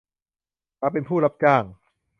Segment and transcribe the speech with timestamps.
[0.81, 1.63] มาเป็นผู้รับจ้าง